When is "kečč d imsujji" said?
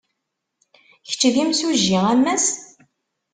1.07-1.99